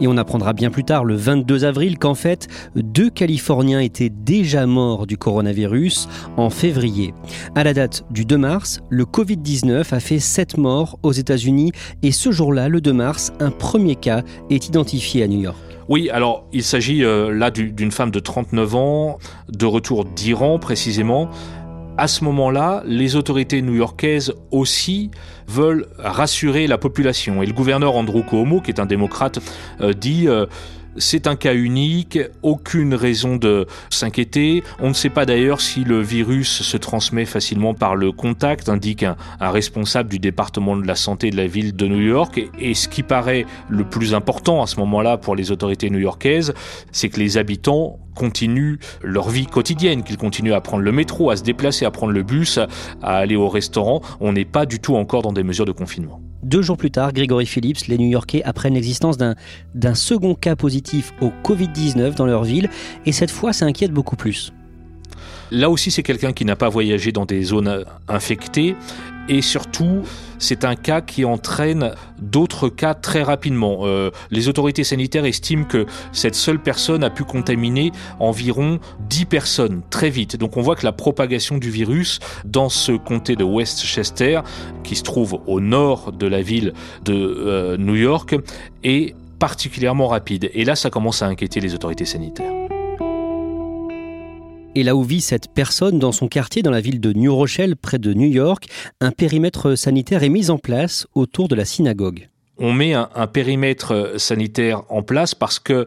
Et 0.00 0.08
on 0.08 0.16
apprendra 0.16 0.52
bien 0.52 0.70
plus 0.70 0.82
tard, 0.82 1.04
le 1.04 1.14
22 1.14 1.64
avril, 1.64 1.96
qu'en 1.96 2.16
fait, 2.16 2.48
deux 2.74 3.08
Californiens 3.08 3.78
étaient 3.78 4.10
déjà 4.10 4.66
morts 4.66 5.06
du 5.06 5.16
coronavirus 5.16 6.08
en 6.36 6.50
février. 6.50 7.14
À 7.54 7.62
la 7.62 7.72
date 7.72 8.04
du 8.10 8.24
2 8.24 8.36
mars, 8.36 8.80
le 8.88 9.04
Covid-19 9.04 9.94
a 9.94 10.00
fait 10.00 10.18
7 10.18 10.58
morts 10.58 10.98
aux 11.04 11.12
États-Unis 11.12 11.70
et 12.02 12.10
ce 12.10 12.32
jour-là, 12.32 12.68
le 12.68 12.80
2 12.80 12.92
mars, 12.92 13.32
un 13.38 13.52
premier 13.52 13.94
cas 13.94 14.24
est 14.50 14.66
identifié 14.66 15.22
à 15.22 15.28
New 15.28 15.42
York. 15.42 15.71
Oui, 15.88 16.10
alors 16.10 16.44
il 16.52 16.62
s'agit 16.62 17.04
euh, 17.04 17.32
là 17.32 17.50
d'une 17.50 17.90
femme 17.90 18.10
de 18.10 18.20
39 18.20 18.74
ans, 18.74 19.18
de 19.48 19.66
retour 19.66 20.04
d'Iran 20.04 20.58
précisément. 20.58 21.28
À 21.98 22.08
ce 22.08 22.24
moment-là, 22.24 22.82
les 22.86 23.16
autorités 23.16 23.60
new-yorkaises 23.60 24.32
aussi 24.50 25.10
veulent 25.46 25.86
rassurer 25.98 26.66
la 26.66 26.78
population. 26.78 27.42
Et 27.42 27.46
le 27.46 27.52
gouverneur 27.52 27.96
Andrew 27.96 28.22
Cuomo, 28.22 28.60
qui 28.60 28.70
est 28.70 28.80
un 28.80 28.86
démocrate, 28.86 29.38
euh, 29.80 29.92
dit... 29.92 30.28
Euh, 30.28 30.46
c'est 30.96 31.26
un 31.26 31.36
cas 31.36 31.54
unique, 31.54 32.18
aucune 32.42 32.94
raison 32.94 33.36
de 33.36 33.66
s'inquiéter. 33.90 34.62
On 34.80 34.88
ne 34.88 34.94
sait 34.94 35.10
pas 35.10 35.26
d'ailleurs 35.26 35.60
si 35.60 35.84
le 35.84 36.00
virus 36.00 36.62
se 36.62 36.76
transmet 36.76 37.24
facilement 37.24 37.74
par 37.74 37.96
le 37.96 38.12
contact, 38.12 38.68
indique 38.68 39.02
un, 39.02 39.16
responsable 39.40 40.08
du 40.08 40.18
département 40.18 40.76
de 40.76 40.86
la 40.86 40.94
santé 40.94 41.30
de 41.30 41.36
la 41.36 41.46
ville 41.46 41.74
de 41.74 41.86
New 41.86 42.00
York. 42.00 42.40
Et, 42.58 42.74
ce 42.74 42.88
qui 42.88 43.02
paraît 43.02 43.46
le 43.68 43.84
plus 43.84 44.14
important 44.14 44.62
à 44.62 44.66
ce 44.66 44.76
moment-là 44.80 45.18
pour 45.18 45.36
les 45.36 45.50
autorités 45.50 45.90
new-yorkaises, 45.90 46.54
c'est 46.90 47.08
que 47.10 47.20
les 47.20 47.36
habitants 47.36 47.98
continuent 48.14 48.78
leur 49.02 49.28
vie 49.28 49.46
quotidienne, 49.46 50.02
qu'ils 50.02 50.16
continuent 50.16 50.54
à 50.54 50.60
prendre 50.60 50.82
le 50.82 50.92
métro, 50.92 51.30
à 51.30 51.36
se 51.36 51.42
déplacer, 51.42 51.84
à 51.84 51.90
prendre 51.90 52.12
le 52.12 52.22
bus, 52.22 52.58
à 53.02 53.16
aller 53.16 53.36
au 53.36 53.48
restaurant. 53.48 54.00
On 54.20 54.32
n'est 54.32 54.44
pas 54.44 54.66
du 54.66 54.80
tout 54.80 54.96
encore 54.96 55.22
dans 55.22 55.32
des 55.32 55.42
mesures 55.42 55.66
de 55.66 55.72
confinement. 55.72 56.21
Deux 56.42 56.62
jours 56.62 56.76
plus 56.76 56.90
tard, 56.90 57.12
Grégory 57.12 57.46
Phillips, 57.46 57.86
les 57.86 57.98
New-Yorkais 57.98 58.42
apprennent 58.42 58.74
l'existence 58.74 59.16
d'un 59.16 59.94
second 59.94 60.34
cas 60.34 60.56
positif 60.56 61.12
au 61.20 61.30
Covid-19 61.44 62.16
dans 62.16 62.26
leur 62.26 62.42
ville, 62.42 62.68
et 63.06 63.12
cette 63.12 63.30
fois, 63.30 63.52
ça 63.52 63.64
inquiète 63.64 63.92
beaucoup 63.92 64.16
plus. 64.16 64.52
Là 65.52 65.70
aussi, 65.70 65.90
c'est 65.90 66.02
quelqu'un 66.02 66.32
qui 66.32 66.44
n'a 66.44 66.56
pas 66.56 66.68
voyagé 66.68 67.12
dans 67.12 67.26
des 67.26 67.42
zones 67.42 67.84
infectées, 68.08 68.74
et 69.28 69.42
surtout, 69.42 70.02
c'est 70.38 70.64
un 70.64 70.74
cas 70.74 71.00
qui 71.00 71.24
entraîne 71.24 71.94
d'autres 72.20 72.68
cas 72.68 72.94
très 72.94 73.22
rapidement. 73.22 73.80
Euh, 73.82 74.10
les 74.30 74.48
autorités 74.48 74.84
sanitaires 74.84 75.24
estiment 75.24 75.64
que 75.64 75.86
cette 76.12 76.34
seule 76.34 76.60
personne 76.60 77.04
a 77.04 77.10
pu 77.10 77.24
contaminer 77.24 77.92
environ 78.18 78.80
10 79.08 79.24
personnes 79.26 79.82
très 79.90 80.10
vite. 80.10 80.36
Donc 80.36 80.56
on 80.56 80.62
voit 80.62 80.76
que 80.76 80.84
la 80.84 80.92
propagation 80.92 81.58
du 81.58 81.70
virus 81.70 82.18
dans 82.44 82.68
ce 82.68 82.92
comté 82.92 83.36
de 83.36 83.44
Westchester, 83.44 84.40
qui 84.82 84.96
se 84.96 85.02
trouve 85.02 85.40
au 85.46 85.60
nord 85.60 86.12
de 86.12 86.26
la 86.26 86.42
ville 86.42 86.72
de 87.04 87.14
euh, 87.14 87.76
New 87.76 87.96
York, 87.96 88.34
est 88.82 89.14
particulièrement 89.38 90.08
rapide. 90.08 90.50
Et 90.54 90.64
là, 90.64 90.76
ça 90.76 90.90
commence 90.90 91.22
à 91.22 91.26
inquiéter 91.26 91.60
les 91.60 91.74
autorités 91.74 92.04
sanitaires. 92.04 92.71
Et 94.74 94.82
là 94.82 94.96
où 94.96 95.02
vit 95.02 95.20
cette 95.20 95.52
personne, 95.52 95.98
dans 95.98 96.12
son 96.12 96.28
quartier, 96.28 96.62
dans 96.62 96.70
la 96.70 96.80
ville 96.80 97.00
de 97.00 97.12
New 97.12 97.34
Rochelle, 97.34 97.76
près 97.76 97.98
de 97.98 98.14
New 98.14 98.28
York, 98.28 98.68
un 99.00 99.10
périmètre 99.10 99.74
sanitaire 99.74 100.22
est 100.22 100.30
mis 100.30 100.48
en 100.48 100.56
place 100.56 101.06
autour 101.14 101.48
de 101.48 101.54
la 101.54 101.66
synagogue. 101.66 102.30
On 102.56 102.72
met 102.72 102.94
un, 102.94 103.26
périmètre 103.26 104.14
sanitaire 104.16 104.82
en 104.88 105.02
place 105.02 105.34
parce 105.34 105.58
que 105.58 105.86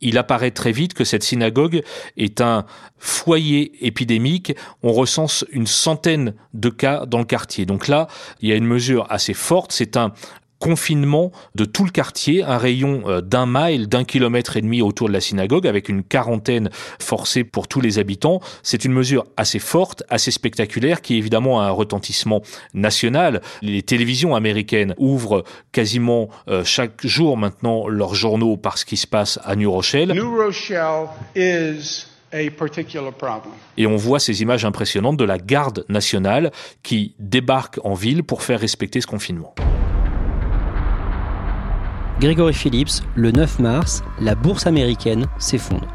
il 0.00 0.16
apparaît 0.18 0.52
très 0.52 0.72
vite 0.72 0.94
que 0.94 1.04
cette 1.04 1.24
synagogue 1.24 1.82
est 2.16 2.40
un 2.40 2.66
foyer 2.98 3.72
épidémique. 3.84 4.54
On 4.82 4.92
recense 4.92 5.44
une 5.50 5.66
centaine 5.66 6.34
de 6.54 6.68
cas 6.68 7.04
dans 7.06 7.18
le 7.18 7.24
quartier. 7.24 7.66
Donc 7.66 7.88
là, 7.88 8.08
il 8.40 8.48
y 8.48 8.52
a 8.52 8.56
une 8.56 8.66
mesure 8.66 9.06
assez 9.10 9.34
forte. 9.34 9.72
C'est 9.72 9.96
un 9.96 10.12
confinement 10.58 11.32
de 11.54 11.64
tout 11.64 11.84
le 11.84 11.90
quartier, 11.90 12.42
un 12.42 12.58
rayon 12.58 13.02
euh, 13.06 13.20
d'un 13.20 13.46
mile, 13.46 13.88
d'un 13.88 14.04
kilomètre 14.04 14.56
et 14.56 14.60
demi 14.60 14.82
autour 14.82 15.08
de 15.08 15.12
la 15.12 15.20
synagogue, 15.20 15.66
avec 15.66 15.88
une 15.88 16.02
quarantaine 16.02 16.70
forcée 16.98 17.44
pour 17.44 17.68
tous 17.68 17.80
les 17.80 17.98
habitants. 17.98 18.40
C'est 18.62 18.84
une 18.84 18.92
mesure 18.92 19.26
assez 19.36 19.58
forte, 19.58 20.02
assez 20.08 20.30
spectaculaire, 20.30 21.00
qui 21.00 21.16
évidemment 21.16 21.60
a 21.60 21.64
un 21.64 21.70
retentissement 21.70 22.42
national. 22.74 23.40
Les 23.62 23.82
télévisions 23.82 24.34
américaines 24.34 24.94
ouvrent 24.98 25.44
quasiment 25.72 26.28
euh, 26.48 26.64
chaque 26.64 27.06
jour 27.06 27.36
maintenant 27.36 27.88
leurs 27.88 28.14
journaux 28.14 28.56
par 28.56 28.78
ce 28.78 28.84
qui 28.84 28.96
se 28.96 29.06
passe 29.06 29.38
à 29.44 29.56
New 29.56 29.70
Rochelle. 29.70 30.12
New 30.12 30.36
Rochelle 30.36 31.08
is 31.36 32.06
et 33.76 33.86
on 33.86 33.96
voit 33.96 34.20
ces 34.20 34.42
images 34.42 34.64
impressionnantes 34.64 35.16
de 35.16 35.24
la 35.24 35.38
garde 35.38 35.84
nationale 35.88 36.50
qui 36.82 37.14
débarque 37.18 37.80
en 37.84 37.94
ville 37.94 38.22
pour 38.22 38.42
faire 38.42 38.60
respecter 38.60 39.00
ce 39.00 39.06
confinement. 39.06 39.54
Grégory 42.20 42.52
Phillips, 42.52 43.02
le 43.14 43.30
9 43.30 43.60
mars, 43.60 44.02
la 44.20 44.34
bourse 44.34 44.66
américaine 44.66 45.26
s'effondre. 45.38 45.86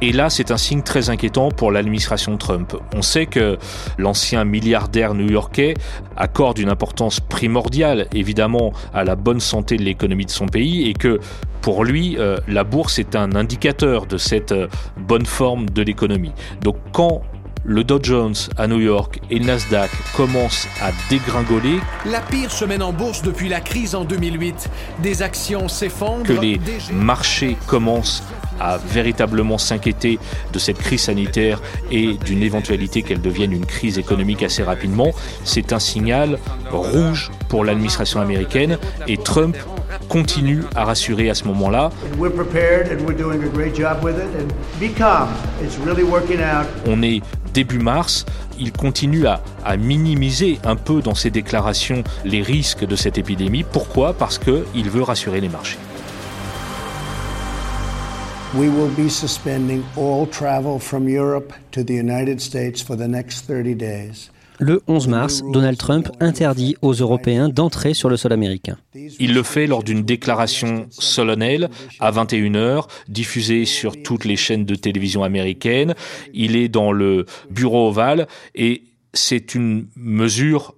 Et 0.00 0.10
là, 0.10 0.28
c'est 0.28 0.50
un 0.50 0.56
signe 0.56 0.82
très 0.82 1.08
inquiétant 1.08 1.50
pour 1.50 1.70
l'administration 1.70 2.36
Trump. 2.36 2.74
On 2.94 3.00
sait 3.00 3.26
que 3.26 3.56
l'ancien 3.96 4.44
milliardaire 4.44 5.14
new-yorkais 5.14 5.74
accorde 6.16 6.58
une 6.58 6.68
importance 6.68 7.20
primordiale, 7.20 8.08
évidemment, 8.12 8.72
à 8.92 9.04
la 9.04 9.14
bonne 9.14 9.38
santé 9.38 9.76
de 9.76 9.84
l'économie 9.84 10.26
de 10.26 10.30
son 10.30 10.46
pays 10.46 10.88
et 10.88 10.94
que 10.94 11.20
pour 11.60 11.84
lui, 11.84 12.16
euh, 12.18 12.36
la 12.48 12.64
bourse 12.64 12.98
est 12.98 13.14
un 13.14 13.36
indicateur 13.36 14.06
de 14.06 14.18
cette 14.18 14.52
euh, 14.52 14.66
bonne 14.98 15.26
forme 15.26 15.70
de 15.70 15.82
l'économie. 15.82 16.32
Donc 16.60 16.76
quand 16.92 17.22
le 17.64 17.82
Dow 17.84 17.98
Jones 18.02 18.34
à 18.56 18.66
New 18.66 18.80
York 18.80 19.20
et 19.30 19.38
le 19.38 19.46
Nasdaq 19.46 19.90
commencent 20.16 20.68
à 20.82 20.90
dégringoler. 21.08 21.80
La 22.06 22.20
pire 22.20 22.50
semaine 22.50 22.82
en 22.82 22.92
bourse 22.92 23.22
depuis 23.22 23.48
la 23.48 23.60
crise 23.60 23.94
en 23.94 24.04
2008. 24.04 24.68
Des 25.02 25.22
actions 25.22 25.68
s'effondrent. 25.68 26.24
Que 26.24 26.32
les 26.32 26.60
marchés 26.92 27.56
commencent 27.66 28.22
à 28.60 28.78
véritablement 28.78 29.58
s'inquiéter 29.58 30.18
de 30.52 30.58
cette 30.58 30.78
crise 30.78 31.02
sanitaire 31.02 31.60
et 31.90 32.14
d'une 32.24 32.42
éventualité 32.42 33.02
qu'elle 33.02 33.20
devienne 33.20 33.52
une 33.52 33.66
crise 33.66 33.98
économique 33.98 34.42
assez 34.42 34.62
rapidement, 34.62 35.10
c'est 35.44 35.72
un 35.72 35.80
signal 35.80 36.38
rouge 36.70 37.30
pour 37.48 37.64
l'administration 37.64 38.20
américaine 38.20 38.78
et 39.08 39.16
Trump 39.16 39.56
continue 40.08 40.62
à 40.74 40.84
rassurer 40.84 41.30
à 41.30 41.34
ce 41.34 41.44
moment-là. 41.44 41.90
On 46.86 47.02
est 47.02 47.22
début 47.54 47.78
mars, 47.78 48.26
il 48.58 48.72
continue 48.72 49.26
à, 49.26 49.40
minimiser 49.78 50.58
un 50.64 50.76
peu 50.76 51.00
dans 51.00 51.14
ses 51.14 51.30
déclarations 51.30 52.04
les 52.24 52.42
risques 52.42 52.84
de 52.84 52.96
cette 52.96 53.16
épidémie. 53.16 53.64
Pourquoi? 53.64 54.12
Parce 54.12 54.38
qu'il 54.38 54.90
veut 54.90 55.02
rassurer 55.02 55.40
les 55.40 55.48
marchés. 55.48 55.78
We 58.54 58.68
will 58.68 58.90
be 58.96 59.08
suspending 59.08 59.82
all 59.96 60.28
travel 60.28 60.78
from 60.78 61.08
Europe 61.08 61.52
to 61.72 61.82
the 61.82 61.94
United 61.94 62.40
States 62.40 62.82
for 62.82 62.96
the 62.96 63.08
next 63.08 63.46
30 63.46 63.74
days. 63.74 64.30
Le 64.60 64.82
11 64.86 65.08
mars, 65.08 65.42
Donald 65.52 65.76
Trump 65.76 66.08
interdit 66.20 66.76
aux 66.80 66.92
Européens 66.92 67.48
d'entrer 67.48 67.92
sur 67.92 68.08
le 68.08 68.16
sol 68.16 68.32
américain. 68.32 68.76
Il 68.94 69.34
le 69.34 69.42
fait 69.42 69.66
lors 69.66 69.82
d'une 69.82 70.02
déclaration 70.02 70.86
solennelle 70.90 71.70
à 71.98 72.12
21h, 72.12 72.86
diffusée 73.08 73.64
sur 73.64 74.00
toutes 74.02 74.24
les 74.24 74.36
chaînes 74.36 74.64
de 74.64 74.76
télévision 74.76 75.24
américaines. 75.24 75.94
Il 76.32 76.54
est 76.54 76.68
dans 76.68 76.92
le 76.92 77.26
bureau 77.50 77.88
ovale 77.88 78.28
et 78.54 78.84
c'est 79.12 79.54
une 79.54 79.88
mesure 79.96 80.74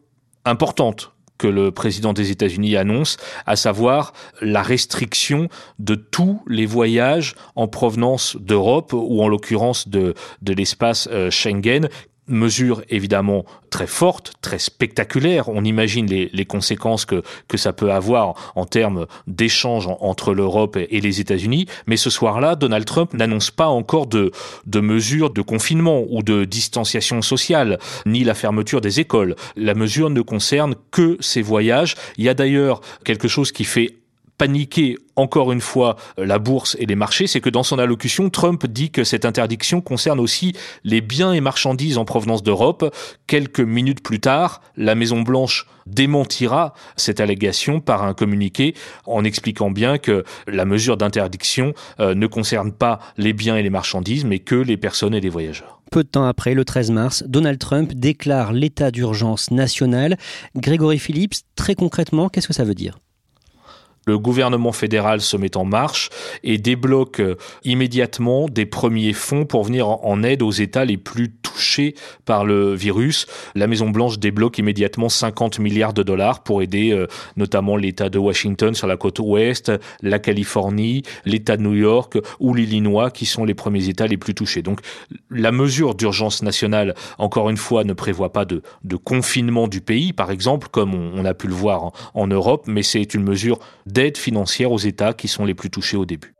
importante 0.47 1.13
que 1.39 1.47
le 1.47 1.71
président 1.71 2.15
des 2.15 2.31
États-Unis 2.31 2.77
annonce, 2.77 3.19
à 3.45 3.57
savoir 3.57 4.15
la 4.41 4.63
restriction 4.63 5.49
de 5.79 5.95
tous 5.95 6.41
les 6.47 6.65
voyages 6.65 7.35
en 7.57 7.69
provenance 7.69 8.37
d'Europe 8.41 8.95
ou 8.95 9.23
en 9.23 9.29
l'occurrence 9.29 9.89
de, 9.89 10.15
de 10.41 10.53
l'espace 10.55 11.09
euh, 11.13 11.31
Schengen 11.31 11.89
mesure 12.29 12.83
évidemment 12.89 13.45
très 13.71 13.87
forte, 13.87 14.33
très 14.41 14.59
spectaculaire. 14.59 15.49
On 15.49 15.65
imagine 15.65 16.07
les, 16.07 16.31
les, 16.33 16.45
conséquences 16.45 17.05
que, 17.05 17.23
que 17.49 17.57
ça 17.57 17.73
peut 17.73 17.93
avoir 17.93 18.53
en 18.55 18.65
termes 18.65 19.07
d'échanges 19.27 19.89
entre 20.01 20.35
l'Europe 20.35 20.77
et, 20.77 21.01
les 21.01 21.21
États-Unis. 21.21 21.67
Mais 21.87 21.97
ce 21.97 22.11
soir-là, 22.11 22.57
Donald 22.57 22.85
Trump 22.85 23.13
n'annonce 23.15 23.51
pas 23.51 23.69
encore 23.69 24.07
de, 24.07 24.31
de 24.67 24.81
mesures 24.81 25.31
de 25.31 25.43
confinement 25.43 26.05
ou 26.09 26.23
de 26.23 26.45
distanciation 26.45 27.23
sociale, 27.23 27.79
ni 28.07 28.25
la 28.25 28.35
fermeture 28.35 28.81
des 28.81 29.01
écoles. 29.01 29.37
La 29.57 29.75
mesure 29.75 30.11
ne 30.11 30.21
concerne 30.21 30.75
que 30.91 31.17
ces 31.21 31.43
voyages. 31.43 31.97
Il 32.17 32.25
y 32.25 32.29
a 32.29 32.35
d'ailleurs 32.35 32.81
quelque 33.05 33.29
chose 33.29 33.53
qui 33.53 33.65
fait 33.65 33.97
paniquer 34.39 34.97
encore 35.17 35.53
une 35.53 35.61
fois 35.61 35.97
la 36.19 36.39
bourse 36.39 36.77
et 36.79 36.87
les 36.87 36.95
marchés, 36.95 37.27
c'est 37.27 37.41
que 37.41 37.51
dans 37.51 37.63
son 37.63 37.79
allocution, 37.79 38.31
Trump 38.31 38.67
dit 38.67 38.91
que 38.91 39.05
cette 39.05 39.25
interdiction 39.25 39.81
concerne 39.81 40.21
aussi 40.21 40.53
les 40.85 41.01
biens 41.01 41.33
et 41.33 41.41
marchandises 41.41 41.99
en 41.99 42.05
provenance 42.05 42.43
d'Europe. 42.43 42.95
Quelques 43.27 43.61
minutes 43.61 44.03
plus 44.03 44.21
tard, 44.21 44.61
la 44.77 44.95
Maison 44.95 45.23
Blanche 45.23 45.67
démentira 45.87 46.75
cette 46.97 47.21
allégation 47.21 47.81
par 47.81 48.03
un 48.03 48.13
communiqué 48.13 48.75
en 49.07 49.25
expliquant 49.25 49.71
bien 49.71 49.99
que 49.99 50.25
la 50.47 50.65
mesure 50.65 50.97
d'interdiction 50.97 51.73
euh, 52.01 52.15
ne 52.15 52.27
concerne 52.27 52.73
pas 52.73 52.99
les 53.17 53.33
biens 53.33 53.57
et 53.57 53.63
les 53.63 53.71
marchandises, 53.71 54.25
mais 54.25 54.41
que 54.41 54.57
les 54.57 54.77
personnes 54.77 55.15
et 55.15 55.21
les 55.21 55.29
voyageurs. 55.29 55.81
Peu 55.93 56.03
de 56.03 56.09
temps 56.09 56.25
après, 56.25 56.55
le 56.55 56.65
13 56.65 56.91
mars, 56.91 57.25
Donald 57.27 57.59
Trump 57.59 57.93
déclare 57.95 58.53
l'état 58.53 58.91
d'urgence 58.91 59.51
national. 59.53 60.17
Grégory 60.57 60.99
Phillips, 60.99 61.37
très 61.55 61.77
concrètement, 61.77 62.29
qu'est-ce 62.29 62.49
que 62.49 62.55
ça 62.55 62.65
veut 62.65 62.75
dire? 62.75 62.99
Le 64.07 64.19
gouvernement 64.19 64.73
fédéral 64.73 65.21
se 65.21 65.37
met 65.37 65.57
en 65.57 65.65
marche 65.65 66.11
et 66.45 66.59
débloque 66.59 67.21
euh, 67.21 67.37
immédiatement 67.65 68.49
des 68.49 68.65
premiers 68.65 69.13
fonds 69.13 69.47
pour 69.47 69.65
venir 69.65 69.89
en 69.89 70.23
aide 70.23 70.43
aux 70.43 70.53
États 70.53 70.85
les 70.85 70.97
plus 70.97 71.33
touchés 71.33 71.56
par 72.25 72.45
le 72.45 72.75
virus. 72.75 73.27
La 73.55 73.67
Maison 73.67 73.91
Blanche 73.91 74.19
débloque 74.19 74.59
immédiatement 74.59 75.09
50 75.09 75.59
milliards 75.59 75.93
de 75.93 76.03
dollars 76.03 76.43
pour 76.43 76.63
aider 76.63 76.93
euh, 76.93 77.07
notamment 77.37 77.77
l'État 77.77 78.09
de 78.09 78.19
Washington 78.19 78.75
sur 78.75 78.87
la 78.87 78.97
côte 78.97 79.19
ouest, 79.19 79.73
la 80.03 80.19
Californie, 80.19 81.03
l'État 81.25 81.57
de 81.57 81.63
New 81.63 81.75
York 81.75 82.19
ou 82.41 82.55
l'Illinois 82.55 83.11
qui 83.11 83.27
sont 83.27 83.45
les 83.45 83.55
premiers 83.55 83.89
États 83.89 84.07
les 84.07 84.17
plus 84.17 84.35
touchés. 84.35 84.63
Donc 84.63 84.81
la 85.31 85.53
mesure 85.53 85.95
d'urgence 85.95 86.43
nationale, 86.43 86.95
encore 87.19 87.51
une 87.51 87.57
fois, 87.57 87.85
ne 87.85 87.93
prévoit 87.93 88.33
pas 88.33 88.45
de, 88.45 88.63
confinement 89.05 89.69
du 89.69 89.81
pays, 89.81 90.13
par 90.13 90.31
exemple, 90.31 90.69
comme 90.71 90.95
on, 90.95 91.25
a 91.25 91.35
pu 91.35 91.49
le 91.49 91.55
voir 91.55 91.93
en 92.15 92.27
Europe, 92.27 92.65
mais 92.67 92.83
c'est 92.83 93.15
une 93.15 93.23
mesure 93.23 93.59
d'aide 93.85 94.17
financière 94.17 94.73
aux 94.73 94.79
États 94.79 95.13
qui 95.13 95.29
sont 95.29 95.45
les 95.45 95.55
plus 95.55 95.71
touchés 95.71 95.97
au 95.97 96.05
début. 96.05 96.36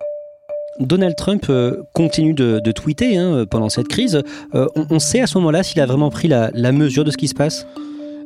Donald 0.81 1.17
Trump 1.17 1.47
euh, 1.49 1.83
continue 1.93 2.35
de, 2.35 2.73
tweeter 2.73 3.17
hein, 3.17 3.45
pendant 3.51 3.69
cette 3.69 3.89
crise. 3.89 4.23
Euh, 4.55 4.67
on, 4.91 4.99
sait 4.99 5.21
à 5.21 5.27
ce 5.27 5.39
moment-là 5.39 5.63
s'il 5.63 5.81
a 5.81 5.87
vraiment 5.87 6.11
pris 6.11 6.29
la, 6.29 6.51
mesure 6.73 7.05
de 7.05 7.11
ce 7.11 7.17
qui 7.17 7.29
se 7.29 7.35
passe? 7.35 7.67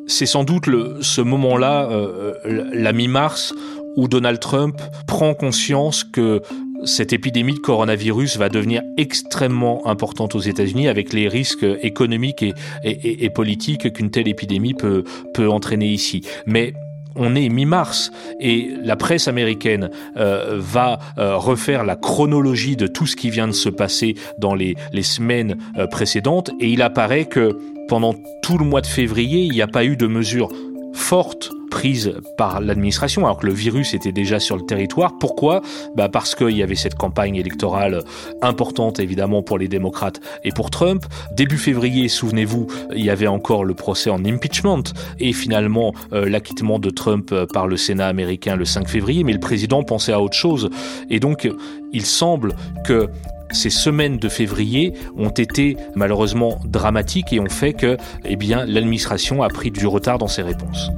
C'est 0.06 0.26
sans 0.26 0.44
doute 0.44 0.68
ce 1.00 1.20
moment-là, 1.20 1.88
euh, 1.90 2.34
la 2.44 2.92
mi-mars, 2.92 3.54
où 3.96 4.08
Donald 4.08 4.40
Trump 4.40 4.80
prend 5.06 5.34
conscience 5.34 6.04
que 6.04 6.40
cette 6.84 7.12
épidémie 7.12 7.54
de 7.54 7.58
coronavirus 7.58 8.38
va 8.38 8.48
devenir 8.48 8.82
extrêmement 8.96 9.86
importante 9.86 10.34
aux 10.34 10.40
États-Unis 10.40 10.88
avec 10.88 11.12
les 11.12 11.28
risques 11.28 11.66
économiques 11.82 12.42
et, 12.42 13.24
et 13.24 13.30
politiques 13.30 13.92
qu'une 13.92 14.10
telle 14.10 14.28
épidémie 14.28 14.74
peut, 14.74 15.04
peut 15.34 15.50
entraîner 15.50 15.88
ici. 15.88 16.22
Mais 16.46 16.72
on 17.16 17.34
est 17.34 17.48
mi-mars 17.48 18.10
et 18.38 18.70
la 18.82 18.96
presse 18.96 19.28
américaine 19.28 19.90
euh, 20.16 20.56
va 20.58 20.98
euh, 21.18 21.36
refaire 21.36 21.84
la 21.84 21.96
chronologie 21.96 22.76
de 22.76 22.86
tout 22.86 23.06
ce 23.06 23.16
qui 23.16 23.30
vient 23.30 23.48
de 23.48 23.52
se 23.52 23.68
passer 23.68 24.14
dans 24.38 24.54
les, 24.54 24.76
semaines 25.02 25.56
euh, 25.76 25.86
précédentes. 25.86 26.50
Et 26.60 26.68
il 26.68 26.82
apparaît 26.82 27.24
que 27.24 27.58
pendant 27.88 28.14
tout 28.42 28.58
le 28.58 28.64
mois 28.64 28.80
de 28.80 28.86
février, 28.86 29.42
il 29.42 29.52
n'y 29.52 29.62
a 29.62 29.66
pas 29.66 29.84
eu 29.84 29.96
de 29.96 30.06
mesures 30.06 30.48
fortes 30.92 31.50
prise 31.70 32.14
par 32.36 32.60
l'administration, 32.60 33.24
alors 33.24 33.38
que 33.38 33.46
le 33.46 33.52
virus 33.52 33.94
était 33.94 34.12
déjà 34.12 34.40
sur 34.40 34.56
le 34.56 34.62
territoire. 34.62 35.16
Pourquoi? 35.18 35.62
Bah 35.94 36.08
Parce 36.08 36.34
qu'il 36.34 36.56
y 36.56 36.62
avait 36.62 36.74
cette 36.74 36.96
campagne 36.96 37.36
électorale 37.36 38.02
importante, 38.42 39.00
évidemment, 39.00 39.42
pour 39.42 39.56
les 39.56 39.68
démocrates 39.68 40.20
et 40.44 40.50
pour 40.50 40.70
Trump. 40.70 41.06
Début 41.32 41.56
février, 41.56 42.08
souvenez-vous, 42.08 42.66
il 42.94 43.04
y 43.04 43.10
avait 43.10 43.28
encore 43.28 43.64
le 43.64 43.74
procès 43.74 44.10
en 44.10 44.24
impeachment 44.24 44.82
et 45.20 45.32
finalement 45.32 45.94
euh, 46.12 46.28
l'acquittement 46.28 46.78
de 46.78 46.90
Trump 46.90 47.32
par 47.52 47.66
le 47.66 47.76
Sénat 47.76 48.08
américain 48.08 48.56
le 48.56 48.64
5 48.64 48.88
février, 48.88 49.24
mais 49.24 49.32
le 49.32 49.40
président 49.40 49.82
pensait 49.84 50.12
à 50.12 50.20
autre 50.20 50.36
chose. 50.36 50.70
Et 51.08 51.20
donc, 51.20 51.48
il 51.92 52.04
semble 52.04 52.54
que 52.84 53.08
ces 53.52 53.70
semaines 53.70 54.18
de 54.18 54.28
février 54.28 54.94
ont 55.16 55.30
été 55.30 55.76
malheureusement 55.94 56.58
dramatiques 56.64 57.32
et 57.32 57.40
ont 57.40 57.48
fait 57.48 57.72
que 57.72 57.96
eh 58.24 58.36
l'administration 58.66 59.42
a 59.42 59.48
pris 59.48 59.70
du 59.70 59.86
retard 59.86 60.18
dans 60.18 60.28
ses 60.28 60.42
réponses. 60.42 60.90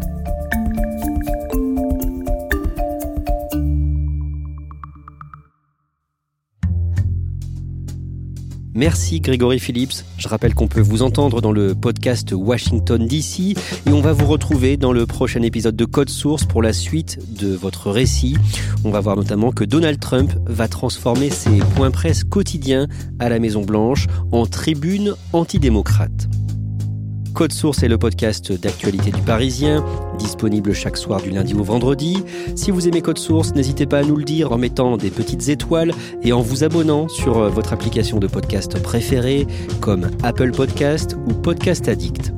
Merci 8.75 9.21
Grégory 9.21 9.59
Phillips. 9.59 10.05
Je 10.17 10.29
rappelle 10.29 10.55
qu'on 10.55 10.67
peut 10.67 10.81
vous 10.81 11.03
entendre 11.03 11.43
dans 11.43 11.53
le 11.53 11.75
podcast 11.75 12.33
Washington 12.33 13.07
DC 13.07 13.57
et 13.87 13.91
on 13.91 14.01
va 14.01 14.13
vous 14.13 14.27
retrouver 14.27 14.79
dans 14.79 14.93
le 14.93 15.05
prochain 15.05 15.43
épisode 15.43 15.77
de 15.77 15.85
Code 15.85 16.09
Source 16.09 16.45
pour 16.45 16.63
la 16.63 16.73
suite 16.73 17.19
de 17.39 17.55
votre 17.55 17.91
récit. 17.91 18.37
On 18.85 18.91
va 18.91 19.01
voir 19.01 19.17
notamment 19.17 19.53
que 19.53 19.65
Donald 19.65 20.01
Trump 20.01 20.33
va 20.47 20.69
transformer 20.69 21.29
ses 21.29 21.59
points 21.75 21.91
presse 21.91 22.25
quotidiens 22.25 22.89
à 23.19 23.29
la 23.29 23.39
Maison 23.39 23.63
Blanche 23.63 24.07
en 24.33 24.47
tribune 24.47 25.15
antidémocrate. 25.35 26.29
Code 27.35 27.53
Source 27.53 27.83
est 27.83 27.89
le 27.89 27.99
podcast 27.99 28.53
d'actualité 28.53 29.11
du 29.11 29.23
Parisien, 29.23 29.85
disponible 30.19 30.75
chaque 30.75 30.97
soir 30.97 31.21
du 31.23 31.31
lundi 31.31 31.55
au 31.55 31.63
vendredi. 31.63 32.23
Si 32.57 32.71
vous 32.71 32.87
aimez 32.89 33.01
Code 33.01 33.19
Source, 33.19 33.55
n'hésitez 33.55 33.87
pas 33.87 33.99
à 34.01 34.03
nous 34.03 34.17
le 34.17 34.25
dire 34.25 34.53
en 34.53 34.59
mettant 34.59 34.97
des 34.97 35.11
petites 35.11 35.49
étoiles 35.49 35.93
et 36.23 36.33
en 36.33 36.41
vous 36.43 36.63
abonnant 36.63 37.09
sur 37.09 37.39
euh, 37.39 37.49
votre 37.49 37.73
application 37.73 38.19
de 38.19 38.27
podcast 38.27 38.81
préférée 38.83 39.47
comme 39.81 40.11
Apple 40.23 40.53
Podcast 40.53 41.17
ou 41.27 41.33
Podcast 41.33 41.89
Addict. 41.89 42.33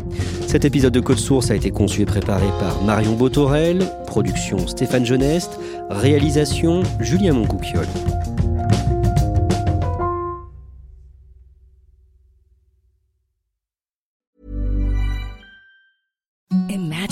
Cet 0.47 0.65
épisode 0.65 0.93
de 0.95 1.01
Code 1.01 1.19
Source 1.19 1.51
a 1.51 1.57
été 1.57 1.71
conçu 1.71 2.03
et 2.03 2.07
préparé 2.07 2.47
par 2.61 2.83
Marion 2.85 3.15
Botorel, 3.15 3.85
production 4.07 4.67
Stéphane 4.69 5.05
Geneste, 5.05 5.59
réalisation 5.91 6.83
Julien 7.01 7.33
Moncouquiole. 7.33 7.89